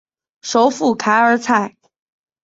[0.41, 1.75] 首府凯尔采。